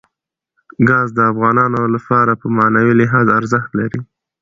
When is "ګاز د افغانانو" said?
0.89-1.81